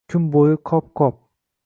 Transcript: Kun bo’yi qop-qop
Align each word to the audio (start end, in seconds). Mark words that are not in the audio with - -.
Kun 0.13 0.23
bo’yi 0.35 0.55
qop-qop 0.71 1.21